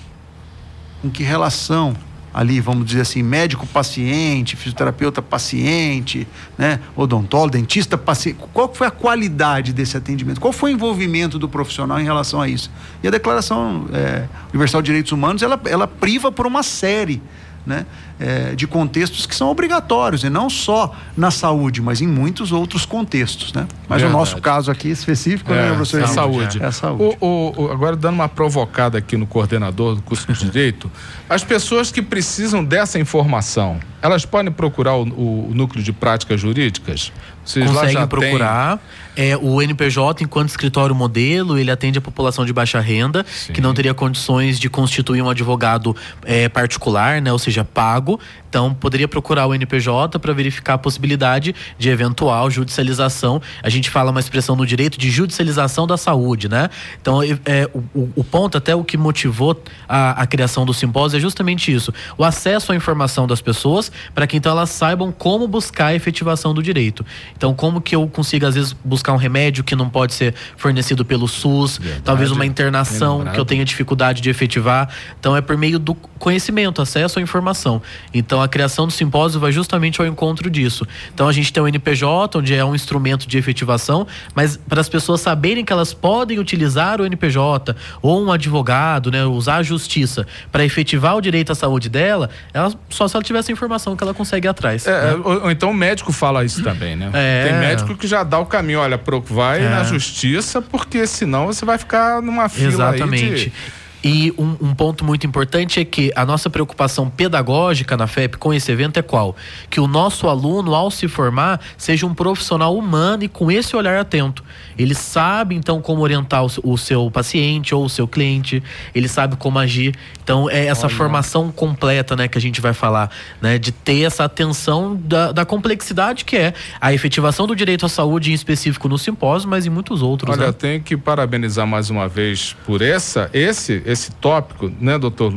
Com 1.00 1.10
que 1.10 1.22
relação? 1.22 1.96
Ali, 2.38 2.60
vamos 2.60 2.86
dizer 2.86 3.00
assim, 3.00 3.20
médico-paciente, 3.20 4.54
fisioterapeuta-paciente, 4.54 6.24
né? 6.56 6.78
odontólogo, 6.94 7.50
dentista-paciente. 7.50 8.38
Qual 8.52 8.72
foi 8.72 8.86
a 8.86 8.92
qualidade 8.92 9.72
desse 9.72 9.96
atendimento? 9.96 10.40
Qual 10.40 10.52
foi 10.52 10.70
o 10.70 10.74
envolvimento 10.74 11.36
do 11.36 11.48
profissional 11.48 11.98
em 11.98 12.04
relação 12.04 12.40
a 12.40 12.48
isso? 12.48 12.70
E 13.02 13.08
a 13.08 13.10
Declaração 13.10 13.86
é, 13.92 14.28
Universal 14.50 14.82
de 14.82 14.86
Direitos 14.86 15.10
Humanos, 15.10 15.42
ela, 15.42 15.60
ela 15.64 15.88
priva 15.88 16.30
por 16.30 16.46
uma 16.46 16.62
série 16.62 17.20
né, 17.66 17.84
é, 18.18 18.54
de 18.54 18.66
contextos 18.66 19.26
que 19.26 19.34
são 19.34 19.48
obrigatórios, 19.48 20.24
e 20.24 20.30
não 20.30 20.50
só 20.50 20.94
na 21.16 21.30
saúde, 21.30 21.80
mas 21.80 22.00
em 22.00 22.06
muitos 22.06 22.52
outros 22.52 22.84
contextos. 22.84 23.52
Né? 23.52 23.66
Mas 23.88 24.02
Verdade. 24.02 24.14
o 24.14 24.18
nosso 24.18 24.40
caso 24.40 24.70
aqui 24.70 24.88
específico, 24.88 25.52
né, 25.52 25.66
é, 25.66 25.70
né, 25.70 25.76
professor? 25.76 26.00
É 26.00 26.04
a 26.04 26.08
saúde. 26.08 26.62
É 26.62 26.66
a 26.66 26.72
saúde. 26.72 27.16
O, 27.20 27.52
o, 27.56 27.70
agora, 27.70 27.96
dando 27.96 28.14
uma 28.14 28.28
provocada 28.28 28.98
aqui 28.98 29.16
no 29.16 29.26
coordenador 29.26 29.94
do 29.94 30.02
curso 30.02 30.32
de 30.32 30.38
Direito, 30.48 30.90
as 31.28 31.44
pessoas 31.44 31.90
que 31.90 32.00
precisam 32.00 32.64
dessa 32.64 32.98
informação, 32.98 33.78
elas 34.00 34.24
podem 34.24 34.52
procurar 34.52 34.94
o, 34.94 35.02
o 35.02 35.50
núcleo 35.54 35.82
de 35.82 35.92
práticas 35.92 36.40
jurídicas? 36.40 37.12
Vocês 37.44 37.70
Conseguem 37.70 38.06
procurar. 38.06 38.78
É, 39.16 39.36
o 39.36 39.60
NPJ, 39.60 40.22
enquanto 40.22 40.50
escritório 40.50 40.94
modelo, 40.94 41.58
ele 41.58 41.72
atende 41.72 41.98
a 41.98 42.00
população 42.00 42.44
de 42.44 42.52
baixa 42.52 42.78
renda, 42.78 43.26
Sim. 43.28 43.52
que 43.52 43.60
não 43.60 43.74
teria 43.74 43.92
condições 43.92 44.60
de 44.60 44.70
constituir 44.70 45.22
um 45.22 45.28
advogado 45.28 45.96
é, 46.24 46.48
particular, 46.48 47.20
né, 47.20 47.32
ou 47.32 47.38
seja, 47.38 47.64
pago. 47.64 48.07
하고 48.08 48.18
Então, 48.48 48.72
poderia 48.72 49.06
procurar 49.06 49.46
o 49.46 49.54
NPJ 49.54 50.18
para 50.18 50.32
verificar 50.32 50.74
a 50.74 50.78
possibilidade 50.78 51.54
de 51.78 51.88
eventual 51.88 52.50
judicialização. 52.50 53.40
A 53.62 53.68
gente 53.68 53.90
fala 53.90 54.10
uma 54.10 54.20
expressão 54.20 54.56
no 54.56 54.66
direito 54.66 54.98
de 54.98 55.10
judicialização 55.10 55.86
da 55.86 55.96
saúde, 55.96 56.48
né? 56.48 56.70
Então, 57.00 57.22
é, 57.22 57.68
o, 57.94 58.08
o 58.16 58.24
ponto, 58.24 58.56
até 58.56 58.74
o 58.74 58.82
que 58.82 58.96
motivou 58.96 59.62
a, 59.88 60.22
a, 60.22 60.26
criação 60.26 60.64
do 60.64 60.72
simpósio 60.72 61.18
é 61.18 61.20
justamente 61.20 61.72
isso: 61.72 61.92
o 62.16 62.24
acesso 62.24 62.72
à 62.72 62.76
informação 62.76 63.26
das 63.26 63.40
pessoas 63.40 63.92
para 64.14 64.26
que 64.26 64.36
então 64.36 64.52
elas 64.52 64.70
saibam 64.70 65.12
como 65.12 65.46
buscar 65.46 65.86
a 65.86 65.94
efetivação 65.94 66.54
do 66.54 66.62
direito. 66.62 67.04
Então, 67.36 67.54
como 67.54 67.80
que 67.80 67.94
eu 67.94 68.08
consigo, 68.08 68.46
às 68.46 68.54
vezes, 68.54 68.72
buscar 68.84 69.12
um 69.12 69.16
remédio 69.16 69.62
que 69.62 69.76
não 69.76 69.88
pode 69.88 70.14
ser 70.14 70.34
fornecido 70.56 71.04
pelo 71.04 71.28
SUS, 71.28 71.78
Verdade. 71.78 72.02
talvez 72.02 72.30
uma 72.30 72.46
internação 72.46 73.24
que 73.24 73.38
eu 73.38 73.44
tenha 73.44 73.64
dificuldade 73.64 74.20
de 74.20 74.30
efetivar. 74.30 74.88
Então, 75.18 75.36
é 75.36 75.40
por 75.40 75.56
meio 75.56 75.78
do 75.78 75.94
conhecimento, 75.94 76.82
acesso 76.82 77.18
à 77.18 77.22
informação. 77.22 77.80
Então, 78.12 78.37
então 78.38 78.42
a 78.44 78.48
criação 78.48 78.86
do 78.86 78.92
simpósio 78.92 79.40
vai 79.40 79.50
justamente 79.50 80.00
ao 80.00 80.06
encontro 80.06 80.48
disso. 80.48 80.86
Então 81.12 81.26
a 81.26 81.32
gente 81.32 81.52
tem 81.52 81.60
o 81.60 81.66
NPJ, 81.66 82.38
onde 82.38 82.54
é 82.54 82.64
um 82.64 82.74
instrumento 82.74 83.26
de 83.26 83.36
efetivação, 83.36 84.06
mas 84.32 84.56
para 84.56 84.80
as 84.80 84.88
pessoas 84.88 85.20
saberem 85.20 85.64
que 85.64 85.72
elas 85.72 85.92
podem 85.92 86.38
utilizar 86.38 87.00
o 87.00 87.06
NPJ 87.06 87.74
ou 88.00 88.24
um 88.24 88.30
advogado, 88.30 89.10
né, 89.10 89.24
usar 89.24 89.56
a 89.56 89.62
justiça 89.62 90.24
para 90.52 90.64
efetivar 90.64 91.16
o 91.16 91.20
direito 91.20 91.50
à 91.50 91.54
saúde 91.54 91.88
dela, 91.88 92.30
ela, 92.54 92.72
só 92.88 93.08
se 93.08 93.16
ela 93.16 93.24
tiver 93.24 93.40
essa 93.40 93.50
informação 93.50 93.96
que 93.96 94.04
ela 94.04 94.14
consegue 94.14 94.46
ir 94.46 94.50
atrás. 94.50 94.86
É, 94.86 94.90
né? 94.90 95.20
ou, 95.24 95.42
ou, 95.42 95.50
então 95.50 95.70
o 95.70 95.74
médico 95.74 96.12
fala 96.12 96.44
isso 96.44 96.62
também, 96.62 96.94
né? 96.94 97.10
É. 97.12 97.48
Tem 97.48 97.58
médico 97.58 97.96
que 97.96 98.06
já 98.06 98.22
dá 98.22 98.38
o 98.38 98.46
caminho, 98.46 98.78
olha, 98.78 99.00
vai 99.28 99.64
é. 99.64 99.68
na 99.68 99.82
justiça, 99.82 100.62
porque 100.62 101.06
senão 101.06 101.46
você 101.46 101.64
vai 101.64 101.76
ficar 101.76 102.22
numa 102.22 102.48
fila 102.48 102.68
Exatamente. 102.68 103.24
aí 103.24 103.34
de 103.46 103.52
E 104.02 104.32
um, 104.38 104.68
um, 104.68 104.74
ponto 104.74 105.04
muito 105.04 105.26
importante 105.26 105.80
é 105.80 105.84
que 105.84 106.12
a 106.14 106.24
nossa 106.24 106.48
preocupação 106.48 107.10
pedagógica 107.10 107.96
na 107.96 108.06
FEP 108.06 108.36
com 108.38 108.54
esse 108.54 108.70
evento 108.70 108.98
é 108.98 109.02
qual? 109.02 109.34
Que 109.68 109.80
o 109.80 109.88
nosso 109.88 110.28
aluno, 110.28 110.74
ao 110.74 110.90
se 110.90 111.08
formar, 111.08 111.60
seja 111.76 112.06
um 112.06 112.14
profissional 112.14 112.76
humano 112.76 113.24
e 113.24 113.28
com 113.28 113.50
esse 113.50 113.74
olhar 113.74 113.98
atento. 113.98 114.44
Ele 114.78 114.94
sabe, 114.94 115.56
então, 115.56 115.80
como 115.80 116.02
orientar 116.02 116.44
o, 116.44 116.50
o 116.62 116.78
seu 116.78 117.10
paciente 117.10 117.74
ou 117.74 117.84
o 117.84 117.88
seu 117.88 118.06
cliente, 118.06 118.62
ele 118.94 119.08
sabe 119.08 119.36
como 119.36 119.58
agir. 119.58 119.94
Então, 120.22 120.48
é 120.48 120.66
essa 120.66 120.86
Olha. 120.86 120.94
formação 120.94 121.50
completa 121.50 122.14
né, 122.14 122.28
que 122.28 122.38
a 122.38 122.40
gente 122.40 122.60
vai 122.60 122.72
falar, 122.72 123.10
né? 123.42 123.58
De 123.58 123.72
ter 123.72 124.02
essa 124.02 124.24
atenção 124.24 124.94
da, 124.94 125.32
da 125.32 125.44
complexidade 125.44 126.24
que 126.24 126.36
é 126.36 126.54
a 126.80 126.92
efetivação 126.92 127.46
do 127.46 127.56
direito 127.56 127.84
à 127.84 127.88
saúde, 127.88 128.30
em 128.30 128.34
específico 128.34 128.88
no 128.88 128.98
simpósio, 128.98 129.48
mas 129.48 129.66
em 129.66 129.70
muitos 129.70 130.02
outros. 130.02 130.30
Olha, 130.30 130.42
né? 130.42 130.48
eu 130.48 130.52
tenho 130.52 130.80
que 130.80 130.96
parabenizar 130.96 131.66
mais 131.66 131.90
uma 131.90 132.06
vez 132.06 132.54
por 132.64 132.80
essa, 132.80 133.28
esse 133.32 133.82
esse 133.90 134.10
tópico, 134.12 134.70
né, 134.80 134.98
doutor 134.98 135.32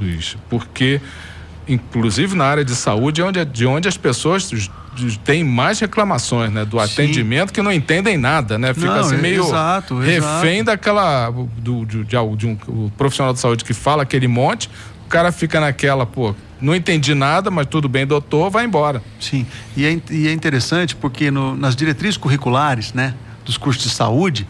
Luiz? 0.00 0.36
Porque, 0.48 1.00
inclusive 1.68 2.34
na 2.34 2.44
área 2.44 2.64
de 2.64 2.74
saúde, 2.74 3.20
é 3.20 3.24
onde, 3.24 3.44
de 3.44 3.66
onde 3.66 3.88
as 3.88 3.96
pessoas 3.96 4.50
têm 5.24 5.44
mais 5.44 5.78
reclamações, 5.78 6.50
né? 6.50 6.64
Do 6.64 6.78
Sim. 6.78 6.84
atendimento 6.84 7.52
que 7.52 7.60
não 7.60 7.70
entendem 7.70 8.16
nada, 8.16 8.58
né? 8.58 8.72
Fica 8.72 8.86
não, 8.86 9.00
assim 9.00 9.16
meio 9.18 9.44
exato, 9.44 9.98
refém 9.98 10.60
exato. 10.60 10.64
daquela. 10.64 11.30
Do, 11.30 11.84
de, 11.84 12.04
de, 12.04 12.36
de 12.36 12.46
um, 12.46 12.58
um 12.68 12.88
profissional 12.90 13.32
de 13.32 13.40
saúde 13.40 13.64
que 13.64 13.74
fala 13.74 14.02
aquele 14.02 14.26
monte, 14.26 14.70
o 15.04 15.08
cara 15.08 15.30
fica 15.30 15.60
naquela, 15.60 16.06
pô, 16.06 16.34
não 16.60 16.74
entendi 16.74 17.14
nada, 17.14 17.50
mas 17.50 17.66
tudo 17.66 17.88
bem, 17.88 18.06
doutor, 18.06 18.50
vai 18.50 18.64
embora. 18.64 19.02
Sim, 19.20 19.46
e 19.76 19.84
é, 19.84 20.00
e 20.10 20.28
é 20.28 20.32
interessante 20.32 20.96
porque 20.96 21.30
no, 21.30 21.54
nas 21.54 21.76
diretrizes 21.76 22.16
curriculares, 22.16 22.92
né, 22.92 23.14
dos 23.44 23.56
cursos 23.56 23.84
de 23.84 23.90
saúde, 23.90 24.46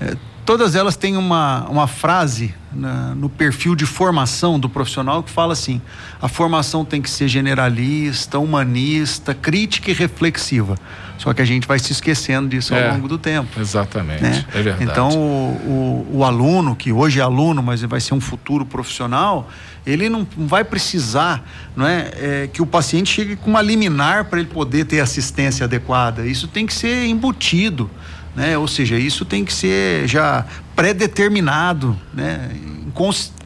é, 0.00 0.14
todas 0.46 0.76
elas 0.76 0.96
têm 0.96 1.16
uma, 1.16 1.66
uma 1.68 1.88
frase 1.88 2.54
na, 2.72 3.14
no 3.14 3.28
perfil 3.28 3.74
de 3.74 3.84
formação 3.84 4.58
do 4.58 4.68
profissional 4.68 5.22
que 5.22 5.30
fala 5.30 5.52
assim: 5.52 5.82
a 6.22 6.28
formação 6.28 6.84
tem 6.84 7.02
que 7.02 7.10
ser 7.10 7.26
generalista, 7.28 8.38
humanista, 8.38 9.34
crítica 9.34 9.90
e 9.90 9.94
reflexiva. 9.94 10.76
Só 11.18 11.32
que 11.32 11.40
a 11.40 11.44
gente 11.44 11.66
vai 11.66 11.78
se 11.78 11.92
esquecendo 11.92 12.48
disso 12.48 12.74
ao 12.74 12.80
é, 12.80 12.92
longo 12.92 13.08
do 13.08 13.18
tempo. 13.18 13.58
Exatamente, 13.58 14.22
né? 14.22 14.44
é 14.54 14.62
verdade. 14.62 14.84
Então, 14.84 15.08
o, 15.08 16.06
o, 16.12 16.18
o, 16.18 16.24
aluno, 16.24 16.76
que 16.76 16.92
hoje 16.92 17.18
é 17.18 17.22
aluno, 17.22 17.62
mas 17.62 17.80
vai 17.82 18.00
ser 18.00 18.12
um 18.12 18.20
futuro 18.20 18.66
profissional, 18.66 19.48
ele 19.86 20.10
não 20.10 20.26
vai 20.36 20.62
precisar 20.62 21.42
não 21.74 21.86
é, 21.86 22.10
é 22.20 22.50
que 22.52 22.60
o 22.60 22.66
paciente 22.66 23.10
chegue 23.10 23.34
com 23.34 23.48
uma 23.48 23.62
liminar 23.62 24.26
para 24.26 24.38
ele 24.38 24.48
poder 24.48 24.84
ter 24.84 25.00
assistência 25.00 25.64
adequada. 25.64 26.26
Isso 26.26 26.46
tem 26.46 26.66
que 26.66 26.74
ser 26.74 27.06
embutido 27.06 27.90
né? 28.36 28.56
Ou 28.58 28.68
seja, 28.68 28.98
isso 28.98 29.24
tem 29.24 29.44
que 29.44 29.52
ser 29.52 30.06
já 30.06 30.44
pré-determinado, 30.76 31.98
né? 32.12 32.50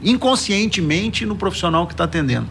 inconscientemente 0.02 1.24
no 1.24 1.36
profissional 1.36 1.86
que 1.86 1.94
está 1.94 2.04
atendendo. 2.04 2.48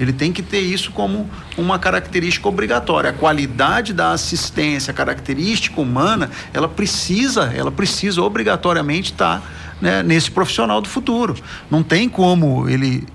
Ele 0.00 0.12
tem 0.12 0.32
que 0.32 0.42
ter 0.42 0.60
isso 0.60 0.90
como 0.90 1.30
uma 1.56 1.78
característica 1.78 2.48
obrigatória. 2.48 3.10
A 3.10 3.12
qualidade 3.12 3.92
da 3.92 4.12
assistência, 4.12 4.90
a 4.90 4.94
característica 4.94 5.80
humana, 5.80 6.30
ela 6.52 6.66
precisa, 6.66 7.52
ela 7.54 7.70
precisa 7.70 8.22
obrigatoriamente 8.22 9.12
estar 9.12 9.40
tá, 9.40 9.46
né, 9.80 10.02
nesse 10.02 10.30
profissional 10.30 10.80
do 10.80 10.88
futuro. 10.88 11.36
Não 11.70 11.82
tem 11.82 12.08
como 12.08 12.68
ele 12.68 13.06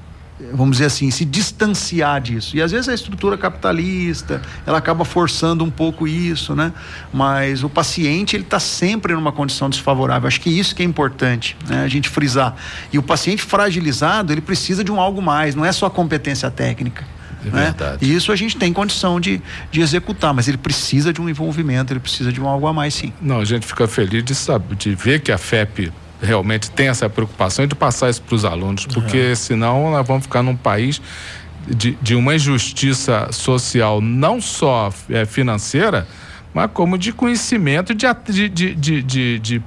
vamos 0.54 0.78
dizer 0.78 0.86
assim, 0.86 1.10
se 1.10 1.26
distanciar 1.26 2.22
disso. 2.22 2.56
E 2.56 2.62
às 2.62 2.72
vezes 2.72 2.88
a 2.88 2.94
estrutura 2.94 3.38
capitalista, 3.38 4.42
ela 4.66 4.78
acaba 4.78 5.04
forçando 5.04 5.64
um 5.64 5.70
pouco 5.70 6.08
isso, 6.08 6.56
né? 6.56 6.72
Mas 7.12 7.64
o 7.64 7.70
paciente, 7.70 8.36
ele 8.36 8.44
está 8.44 8.60
sempre 8.60 9.14
numa 9.14 9.32
condição 9.32 9.70
desfavorável. 9.70 10.28
Acho 10.28 10.40
que 10.40 10.50
isso 10.50 10.76
que 10.76 10.84
é 10.84 10.86
importante, 10.86 11.58
né? 11.68 11.84
A 11.84 11.88
gente 11.88 12.10
frisar. 12.10 12.56
E 12.92 12.98
o 12.98 13.04
paciente 13.04 13.42
fragilizado, 13.42 14.32
ele 14.32 14.42
precisa 14.42 14.84
de 14.84 14.92
um 14.92 15.00
algo 15.00 15.22
mais, 15.22 15.56
não 15.56 15.66
é 15.66 15.72
só 15.72 15.90
competência 15.90 16.52
técnica. 16.52 17.06
É 17.46 17.50
né? 17.50 17.76
E 18.02 18.14
isso 18.14 18.32
a 18.32 18.36
gente 18.36 18.58
tem 18.58 18.74
condição 18.74 19.20
de, 19.20 19.42
de 19.72 19.82
executar, 19.82 20.34
mas 20.34 20.48
ele 20.48 20.58
precisa 20.58 21.14
de 21.14 21.22
um 21.22 21.30
envolvimento, 21.30 21.94
ele 21.94 22.00
precisa 22.00 22.32
de 22.32 22.42
um 22.42 22.48
algo 22.48 22.68
a 22.68 22.74
mais, 22.74 22.94
sim. 22.94 23.14
Não, 23.22 23.40
a 23.40 23.46
gente 23.46 23.66
fica 23.66 23.88
feliz 23.88 24.24
de 24.24 24.36
saber, 24.36 24.76
de 24.76 24.96
ver 24.96 25.22
que 25.22 25.32
a 25.32 25.38
FEP 25.38 25.92
realmente 26.22 26.72
tem 26.72 26.88
essa 26.88 27.10
preocupação 27.10 27.66
de 27.68 27.76
passar 27.76 28.10
isso 28.10 28.22
para 28.22 28.36
os 28.36 28.46
alunos, 28.46 28.86
porque 28.86 29.30
uhum. 29.30 29.36
senão 29.36 29.92
nós 29.92 30.06
vamos 30.08 30.24
ficar 30.24 30.42
num 30.42 30.56
país 30.56 31.02
de, 31.68 31.98
de 32.02 32.16
uma 32.16 32.36
injustiça 32.36 33.30
social, 33.32 34.02
não 34.02 34.40
só 34.42 34.92
é, 35.10 35.26
financeira, 35.26 36.08
mas 36.54 36.72
como 36.74 36.98
de 36.98 37.12
conhecimento 37.12 37.94
de, 37.94 38.08
de, 38.50 38.76
de, 38.76 39.04
de, 39.04 39.40
de 39.40 39.64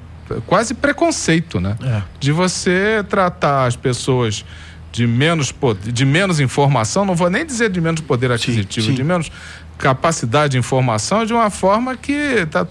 quase 0.46 0.74
preconceito, 0.74 1.60
né? 1.60 1.76
É. 1.82 2.02
De 2.18 2.32
você 2.32 3.04
tratar 3.08 3.66
as 3.66 3.76
pessoas 3.76 4.44
de 4.92 5.06
menos 5.06 5.52
poder, 5.52 5.92
de 5.92 6.04
menos 6.04 6.40
informação, 6.40 7.04
não 7.04 7.14
vou 7.14 7.30
nem 7.30 7.46
dizer 7.46 7.70
de 7.70 7.80
menos 7.80 8.00
poder 8.00 8.32
aquisitivo, 8.32 8.86
sim, 8.86 8.90
sim. 8.90 8.96
de 8.96 9.04
menos 9.04 9.30
capacidade 9.78 10.52
de 10.52 10.58
informação, 10.58 11.24
de 11.24 11.32
uma 11.32 11.48
forma 11.48 11.96
que 11.96 12.12
está 12.12 12.66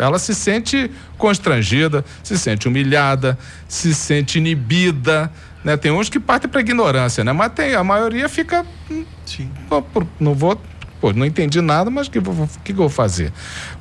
ela 0.00 0.18
se 0.18 0.34
sente 0.34 0.90
constrangida, 1.16 2.04
se 2.22 2.38
sente 2.38 2.68
humilhada, 2.68 3.38
se 3.68 3.94
sente 3.94 4.38
inibida. 4.38 5.30
Né? 5.64 5.76
Tem 5.76 5.90
uns 5.90 6.08
que 6.08 6.20
partem 6.20 6.48
para 6.50 6.60
ignorância, 6.60 7.24
né? 7.24 7.32
mas 7.32 7.52
tem, 7.52 7.74
a 7.74 7.84
maioria 7.84 8.28
fica. 8.28 8.64
Hum, 8.90 9.04
Sim. 9.24 9.50
Não 10.20 10.34
vou. 10.34 10.60
Pô, 11.00 11.12
não 11.12 11.26
entendi 11.26 11.60
nada, 11.60 11.90
mas 11.90 12.06
o 12.06 12.10
que, 12.10 12.20
que, 12.20 12.72
que 12.72 12.72
eu 12.72 12.76
vou 12.76 12.88
fazer? 12.88 13.32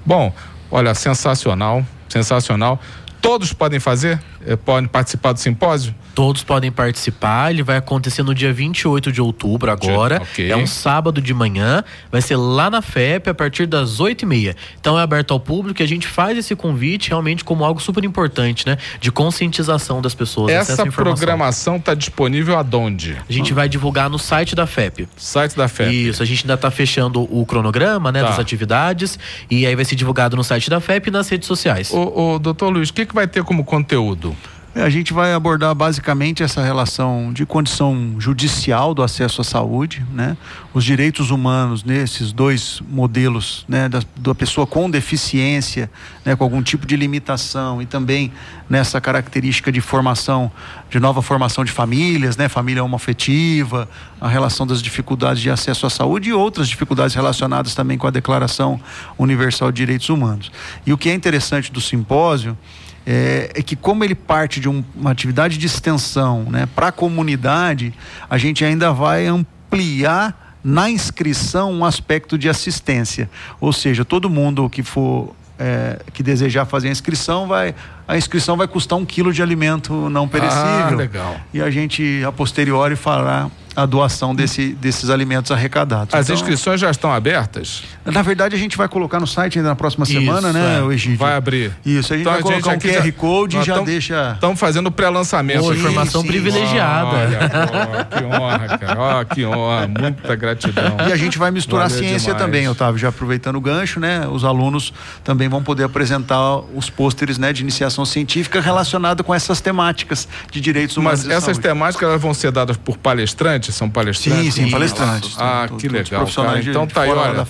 Bom, 0.06 0.34
olha, 0.70 0.94
sensacional, 0.94 1.86
sensacional. 2.10 2.80
Todos 3.22 3.54
podem 3.54 3.80
fazer? 3.80 4.22
Eh, 4.46 4.56
podem 4.56 4.88
participar 4.88 5.34
do 5.34 5.40
simpósio? 5.40 5.94
Todos 6.14 6.44
podem 6.44 6.72
participar. 6.72 7.52
Ele 7.52 7.64
vai 7.64 7.78
acontecer 7.78 8.24
no 8.24 8.34
dia 8.34 8.54
28 8.54 9.12
de 9.12 9.22
outubro, 9.22 9.70
agora. 9.70 10.22
Okay. 10.22 10.52
É 10.52 10.56
um 10.56 10.68
sábado 10.68 11.22
de 11.22 11.34
manhã. 11.34 11.84
Vai 12.12 12.22
ser 12.22 12.38
lá 12.38 12.70
na 12.70 12.82
FEP 12.82 13.30
a 13.30 13.34
partir 13.34 13.66
das 13.66 14.00
8h30. 14.00 14.56
Então 14.80 14.98
é 14.98 15.04
aberto 15.04 15.32
ao 15.32 15.40
público 15.40 15.82
e 15.82 15.84
a 15.84 15.88
gente 15.88 16.08
faz 16.08 16.38
esse 16.38 16.56
convite 16.56 17.10
realmente 17.10 17.44
como 17.44 17.66
algo 17.66 17.82
super 17.82 18.04
importante, 18.04 18.66
né? 18.66 18.78
De 19.00 19.12
conscientização 19.12 20.02
das 20.02 20.16
pessoas. 20.16 20.52
Essa 20.52 20.86
programação 20.86 21.78
está 21.78 21.94
disponível 21.94 22.58
aonde? 22.58 23.18
A 23.28 23.34
gente 23.34 23.54
vai 23.54 23.68
divulgar 23.68 24.10
no 24.10 24.20
site 24.20 24.56
da 24.56 24.68
FEP. 24.68 25.08
Site 25.18 25.56
da 25.56 25.68
FEP. 25.68 26.10
Isso, 26.10 26.22
a 26.22 26.26
gente 26.26 26.44
ainda 26.44 26.54
está 26.54 26.70
fechando 26.70 27.22
o 27.22 27.46
cronograma, 27.46 28.12
né? 28.12 28.22
Tá. 28.22 28.30
Das 28.30 28.40
atividades. 28.40 29.18
E 29.50 29.66
aí 29.66 29.76
vai 29.76 29.86
ser 29.86 29.96
divulgado 29.96 30.36
no 30.36 30.44
site 30.44 30.70
da 30.70 30.80
FEP 30.80 31.08
e 31.08 31.12
nas 31.12 31.28
redes 31.30 31.48
sociais. 31.48 31.92
O, 31.92 32.36
o 32.36 32.40
doutor 32.40 32.70
Luiz, 32.70 32.90
o 32.90 32.94
que, 32.94 33.06
que 33.06 33.16
vai 33.16 33.28
ter 33.28 33.44
como 33.44 33.64
conteúdo? 33.64 34.35
É, 34.76 34.82
a 34.84 34.90
gente 34.90 35.14
vai 35.14 35.34
abordar 35.34 35.74
basicamente 35.74 36.44
essa 36.44 36.62
relação 36.62 37.32
de 37.32 37.46
condição 37.46 38.16
judicial 38.20 38.94
do 38.94 39.02
acesso 39.02 39.40
à 39.40 39.44
saúde, 39.44 40.06
né? 40.12 40.36
os 40.74 40.84
direitos 40.84 41.32
humanos 41.32 41.82
nesses 41.82 42.34
dois 42.34 42.82
modelos, 42.90 43.64
né? 43.70 43.88
da, 43.88 44.02
da 44.18 44.36
pessoa 44.36 44.68
com 44.68 44.90
deficiência, 44.90 45.90
né? 46.26 46.36
com 46.36 46.44
algum 46.44 46.62
tipo 46.62 46.86
de 46.86 46.98
limitação 46.98 47.82
e 47.82 47.86
também 47.86 48.34
nessa 48.70 49.00
característica 49.00 49.72
de 49.72 49.80
formação, 49.80 50.52
de 50.90 51.00
nova 51.00 51.22
formação 51.22 51.64
de 51.64 51.72
famílias, 51.72 52.36
né? 52.36 52.50
família 52.50 52.84
homoafetiva, 52.84 53.88
a 54.20 54.28
relação 54.28 54.68
das 54.68 54.82
dificuldades 54.82 55.42
de 55.42 55.50
acesso 55.50 55.86
à 55.86 55.90
saúde 55.90 56.32
e 56.32 56.34
outras 56.34 56.68
dificuldades 56.68 57.16
relacionadas 57.16 57.74
também 57.74 57.98
com 57.98 58.08
a 58.08 58.12
Declaração 58.12 58.78
Universal 59.18 59.72
de 59.72 59.78
Direitos 59.78 60.10
Humanos. 60.10 60.52
E 60.86 60.92
o 60.92 60.98
que 60.98 61.08
é 61.08 61.14
interessante 61.14 61.72
do 61.72 61.80
simpósio 61.80 62.58
é, 63.06 63.52
é 63.54 63.62
que 63.62 63.76
como 63.76 64.04
ele 64.04 64.16
parte 64.16 64.60
de 64.60 64.68
um, 64.68 64.84
uma 64.96 65.12
atividade 65.12 65.58
de 65.58 65.66
extensão 65.66 66.44
né, 66.50 66.68
para 66.76 66.88
a 66.88 66.92
comunidade, 66.92 67.94
a 68.30 68.38
gente 68.38 68.66
ainda 68.66 68.92
vai 68.92 69.28
ampliar 69.28 70.58
na 70.64 70.90
inscrição 70.90 71.72
um 71.72 71.86
aspecto 71.86 72.38
de 72.38 72.50
assistência. 72.50 73.30
Ou 73.62 73.72
seja, 73.72 74.04
todo 74.04 74.30
mundo 74.30 74.68
que 74.70 74.82
for 74.82 75.36
é, 75.60 76.00
que 76.12 76.24
desejar 76.24 76.66
fazer 76.66 76.90
a 76.90 76.92
inscrição 76.92 77.48
vai 77.48 77.74
a 78.08 78.18
inscrição 78.18 78.58
vai 78.58 78.68
custar 78.68 79.00
um 79.00 79.06
quilo 79.06 79.32
de 79.32 79.42
alimento 79.42 80.10
não 80.10 80.28
perecível. 80.28 80.64
Ah, 80.64 80.90
legal. 80.90 81.38
E 81.54 81.62
a 81.62 81.70
gente 81.70 82.24
a 82.26 82.32
posteriori 82.32 82.96
fará 82.96 83.50
a 83.76 83.86
doação 83.86 84.34
desse, 84.34 84.74
desses 84.74 85.10
alimentos 85.10 85.52
arrecadados. 85.52 86.14
As 86.14 86.28
então, 86.28 86.36
inscrições 86.36 86.80
já 86.80 86.90
estão 86.90 87.12
abertas? 87.12 87.84
Na 88.06 88.22
verdade, 88.22 88.56
a 88.56 88.58
gente 88.58 88.78
vai 88.78 88.88
colocar 88.88 89.20
no 89.20 89.28
site 89.28 89.58
ainda 89.58 89.70
na 89.70 89.76
próxima 89.76 90.06
semana, 90.06 90.50
Isso, 90.50 90.58
né, 90.58 90.80
é. 90.80 90.94
Egídio? 90.94 91.18
Vai 91.18 91.36
abrir. 91.36 91.72
Isso, 91.86 92.14
a 92.14 92.18
gente 92.18 92.24
então, 92.24 92.34
vai 92.34 92.42
colocar 92.42 92.72
um 92.72 92.80
QR 92.80 93.06
já, 93.06 93.12
Code 93.12 93.58
e 93.58 93.64
já 93.64 93.74
tamo, 93.74 93.86
deixa. 93.86 94.32
Estamos 94.34 94.60
fazendo 94.60 94.92
pré-lançamento. 94.92 95.74
Informação 95.74 96.22
sim. 96.22 96.28
privilegiada. 96.28 97.10
Olha, 97.10 98.06
que 98.06 98.24
honra, 98.24 98.78
cara. 98.78 99.22
Oh, 99.22 99.26
que 99.26 99.46
honra. 99.46 99.88
Muita 99.88 100.36
gratidão. 100.36 100.98
E 101.08 101.12
a 101.12 101.18
gente 101.18 101.38
vai 101.38 101.52
misturar 101.52 101.90
Valeu 101.90 102.04
ciência 102.04 102.34
demais. 102.34 102.46
também, 102.46 102.70
Otávio, 102.70 102.98
já 102.98 103.10
aproveitando 103.10 103.58
o 103.58 103.62
gancho, 103.62 104.00
né? 104.00 104.28
Os 104.28 104.46
alunos 104.46 104.94
também 105.24 105.50
vão 105.50 105.62
poder 105.62 105.84
apresentar 105.84 106.60
os 106.74 106.90
pôsteres 106.90 107.38
né, 107.38 107.52
de 107.52 107.62
iniciação 107.62 108.06
científica 108.06 108.62
relacionado 108.62 109.24
com 109.24 109.34
essas 109.34 109.60
temáticas 109.60 110.28
de 110.52 110.62
direitos 110.62 110.96
humanos. 110.98 111.26
Mas 111.26 111.36
essas 111.36 111.58
temáticas 111.58 112.08
elas 112.08 112.22
vão 112.22 112.34
ser 112.34 112.52
dadas 112.52 112.78
por 112.78 112.98
palestrantes? 112.98 113.65
São 113.72 113.90
palestrantes? 113.90 114.54
Sim, 114.54 114.64
sim, 114.66 114.72
palestrantes. 114.72 115.36
Ah, 115.40 115.68
que 115.78 115.88
legal. 115.88 116.26
Cara. 116.28 116.62
Então 116.62 116.86
tá 116.88 117.02
aí, 117.04 117.10
olha. 117.10 117.48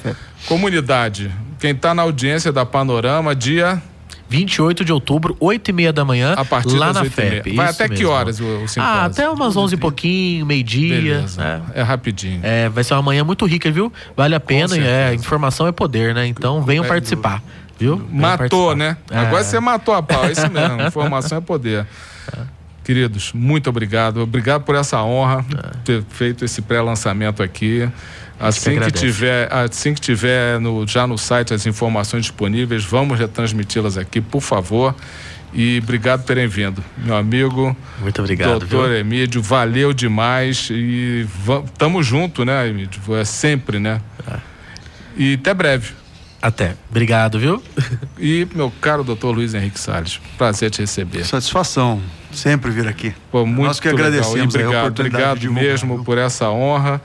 Comunidade, 0.48 1.32
quem 1.60 1.72
está 1.72 1.94
na 1.94 2.04
audiência 2.04 2.52
da 2.52 2.66
Panorama, 2.66 3.36
dia 3.36 3.82
28 4.30 4.84
de 4.84 4.92
outubro, 4.92 5.36
8 5.40 5.70
e 5.70 5.74
meia 5.74 5.94
da 5.94 6.04
manhã, 6.04 6.34
A 6.36 6.44
partir 6.44 6.76
lá 6.78 6.88
das 6.88 6.96
na 6.96 7.02
8 7.04 7.14
meia. 7.18 7.32
FEP. 7.44 7.56
Vai 7.56 7.68
até 7.70 7.84
que 7.88 7.94
mesmo. 8.00 8.10
horas 8.10 8.40
o, 8.40 8.44
o 8.44 8.68
simpósio? 8.68 8.82
Ah, 8.82 9.06
até 9.06 9.30
umas 9.30 9.56
11 9.56 9.76
e 9.76 9.78
pouquinho, 9.78 10.46
meio-dia. 10.46 11.26
Né? 11.38 11.62
É 11.76 11.82
rapidinho. 11.82 12.40
É, 12.44 12.68
vai 12.70 12.84
ser 12.84 12.94
uma 12.96 13.02
manhã 13.04 13.24
muito 13.24 13.46
rica, 13.46 13.70
viu? 13.72 13.92
Vale 14.16 14.34
a 14.36 14.40
pena, 14.40 14.76
é, 14.78 15.14
informação 15.14 15.68
é 15.68 15.72
poder, 15.72 16.14
né? 16.16 16.26
Então 16.28 16.62
venham 16.64 16.84
É, 16.84 16.88
participar, 16.88 17.42
viu? 17.80 17.98
Venham 17.98 18.12
Matou, 18.14 18.38
participar. 18.70 18.76
né? 18.76 18.98
É. 19.12 19.18
Agora 19.20 19.44
você 19.44 19.60
matou 19.60 19.94
a 19.94 20.02
pau, 20.04 20.26
é 20.26 20.32
isso 20.32 20.50
mesmo. 20.52 20.82
Informação 20.88 21.38
é 21.38 21.42
poder. 21.42 21.86
Queridos, 22.86 23.34
muito 23.34 23.68
obrigado. 23.68 24.22
Obrigado 24.22 24.64
por 24.64 24.76
essa 24.76 25.02
honra 25.02 25.44
ter 25.84 26.04
feito 26.08 26.46
esse 26.46 26.62
pré-lançamento 26.62 27.42
aqui. 27.42 27.90
Assim 28.40 28.80
que, 28.80 28.92
tiver, 28.92 29.52
assim 29.52 29.96
que 29.96 30.00
tiver 30.00 30.60
no, 30.60 30.86
já 30.86 31.08
no 31.08 31.18
site 31.18 31.52
as 31.52 31.66
informações 31.66 32.22
disponíveis, 32.26 32.86
vamos 32.86 33.18
retransmiti-las 33.18 33.98
aqui, 33.98 34.22
por 34.22 34.42
favor. 34.42 34.94
E 35.52 35.80
obrigado 35.82 36.20
por 36.20 36.28
terem 36.28 36.48
vindo. 36.48 36.84
Meu 36.96 37.16
amigo, 37.16 37.76
Muito 38.00 38.22
obrigado, 38.22 38.60
doutor 38.60 38.90
viu? 38.90 38.98
Emílio, 39.00 39.42
valeu 39.42 39.92
demais. 39.92 40.68
E 40.70 41.26
tamo 41.80 42.04
junto, 42.04 42.46
né, 42.46 42.68
Emílio? 42.68 42.92
É 43.20 43.26
sempre, 43.26 43.80
né? 43.80 44.00
É. 44.32 44.38
E 45.18 45.34
até 45.36 45.56
breve. 45.56 45.94
Até. 46.46 46.76
Obrigado, 46.92 47.40
viu? 47.40 47.64
E 48.20 48.48
meu 48.54 48.72
caro 48.80 49.04
doutor 49.04 49.32
Luiz 49.32 49.56
Henrique 49.56 49.80
Salles, 49.80 50.22
prazer 50.38 50.70
te 50.70 50.80
receber. 50.82 51.26
Satisfação 51.26 52.00
sempre 52.32 52.70
vir 52.70 52.88
aqui. 52.88 53.16
Pô, 53.32 53.48
muito 53.48 53.66
Nós 53.66 53.80
que 53.80 53.88
legal. 53.90 54.06
agradecemos 54.06 54.54
E 54.54 54.58
aí 54.60 54.64
a 54.64 54.68
obrigado, 54.68 55.00
obrigado 55.00 55.40
divulgar, 55.40 55.64
mesmo 55.64 55.96
viu? 55.96 56.04
por 56.04 56.20
essa 56.20 56.48
honra. 56.52 57.02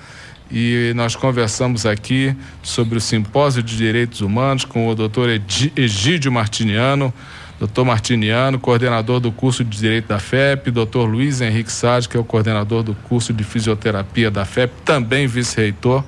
E 0.51 0.93
nós 0.95 1.17
conversamos 1.17 1.87
aqui 1.87 2.37
sobre 2.63 2.99
o 2.99 3.01
Simpósio 3.01 3.63
de 3.63 3.79
Direitos 3.79 4.21
Humanos 4.21 4.67
com 4.67 4.87
o 4.89 4.95
doutor 4.95 5.31
Egídio 5.75 6.31
Martiniano, 6.31 7.15
doutor 7.59 7.87
Martiniano, 7.87 8.59
coordenador 8.59 9.21
do 9.21 9.33
curso 9.33 9.65
de 9.65 9.79
Direito 9.79 10.09
da 10.09 10.19
FEP, 10.19 10.71
doutor 10.71 11.07
Luiz 11.07 11.41
Henrique 11.41 11.73
Salles, 11.73 12.07
que 12.07 12.15
é 12.15 12.21
o 12.21 12.25
coordenador 12.25 12.83
do 12.83 12.95
curso 12.95 13.33
de 13.33 13.43
Fisioterapia 13.43 14.31
da 14.31 14.45
FEP, 14.45 14.75
também 14.85 15.27
vice-reitor, 15.27 16.05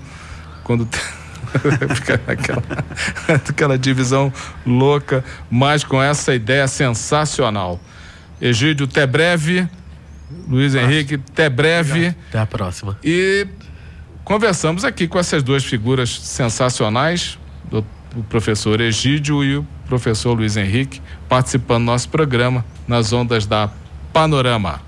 quando 0.64 0.86
fica 1.94 2.20
aquela, 2.26 2.62
aquela 3.48 3.78
divisão 3.78 4.32
louca, 4.66 5.24
mas 5.50 5.84
com 5.84 6.02
essa 6.02 6.34
ideia 6.34 6.66
sensacional. 6.68 7.80
Egídio, 8.40 8.86
até 8.86 9.06
breve. 9.06 9.68
Luiz 10.48 10.74
Henrique, 10.74 11.14
até 11.14 11.48
breve. 11.48 12.14
Até 12.28 12.38
a 12.38 12.46
próxima. 12.46 12.98
E 13.04 13.46
conversamos 14.24 14.84
aqui 14.84 15.06
com 15.06 15.18
essas 15.18 15.42
duas 15.42 15.62
figuras 15.64 16.10
sensacionais, 16.20 17.38
do- 17.70 17.84
o 18.16 18.22
professor 18.24 18.80
Egídio 18.80 19.42
e 19.44 19.56
o 19.56 19.66
professor 19.86 20.34
Luiz 20.34 20.56
Henrique, 20.56 21.00
participando 21.28 21.82
do 21.82 21.86
nosso 21.86 22.08
programa 22.08 22.64
nas 22.86 23.12
ondas 23.12 23.46
da 23.46 23.70
Panorama. 24.12 24.80